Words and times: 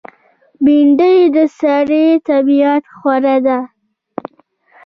بېنډۍ 0.63 1.17
د 1.35 1.37
سړي 1.57 2.05
طبیعت 2.27 2.83
خوړه 2.95 3.37
ده 3.45 3.59